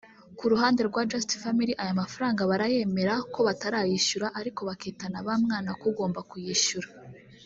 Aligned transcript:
Ku 0.37 0.45
ruhande 0.51 0.81
rwa 0.89 1.01
Just 1.11 1.29
Family 1.43 1.73
aya 1.83 1.99
mafaranga 2.01 2.47
barayemera 2.51 3.13
ko 3.33 3.39
batarayishyura 3.47 4.27
ariko 4.39 4.59
bakitana 4.69 5.17
ba 5.27 5.33
mwana 5.43 5.69
k’ugomba 5.79 6.19
kuyishyura 6.31 6.87